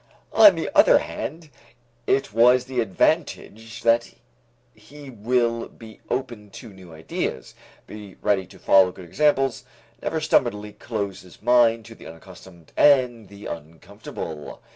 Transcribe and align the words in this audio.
On 0.33 0.55
the 0.55 0.67
other 0.75 0.97
hand, 0.97 1.51
it 2.07 2.25
has 2.25 2.65
the 2.65 2.79
advantage 2.81 3.83
that 3.83 4.15
he 4.73 5.11
will 5.11 5.67
be 5.69 5.99
open 6.09 6.49
to 6.49 6.69
new 6.69 6.91
ideas, 6.91 7.53
be 7.85 8.15
ready 8.23 8.47
to 8.47 8.57
follow 8.57 8.91
good 8.91 9.05
examples, 9.05 9.63
never 10.01 10.19
stubbornly 10.19 10.73
close 10.73 11.21
his 11.21 11.43
mind 11.43 11.85
to 11.85 11.93
the 11.93 12.07
unaccustomed 12.07 12.71
and 12.75 13.27
the 13.27 13.45
uncomfortable. 13.45 14.59